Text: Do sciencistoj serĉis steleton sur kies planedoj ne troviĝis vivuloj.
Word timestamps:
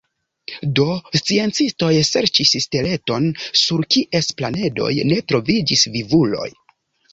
Do 0.77 0.85
sciencistoj 1.19 1.89
serĉis 2.07 2.55
steleton 2.65 3.29
sur 3.63 3.85
kies 3.97 4.33
planedoj 4.41 4.91
ne 5.13 5.23
troviĝis 5.35 5.89
vivuloj. 5.99 6.51